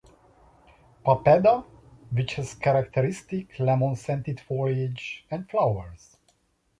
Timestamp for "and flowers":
5.29-6.17